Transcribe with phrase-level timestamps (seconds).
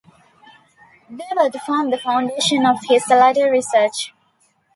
[1.11, 4.15] They were to form the foundation of his later research.